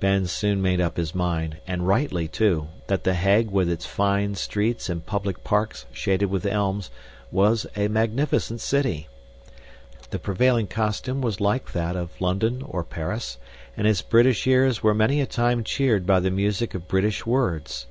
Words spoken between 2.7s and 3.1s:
that